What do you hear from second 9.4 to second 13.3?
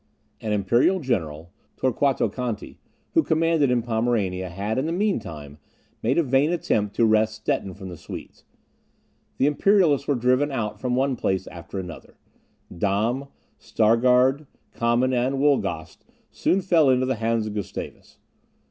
Imperialists were driven out from one place after another; Damm,